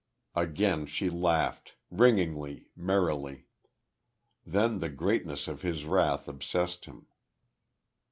[0.35, 3.45] Again she laughed, ringingly, merrily.
[4.43, 7.05] Then the greatness of his wrath obsessed him.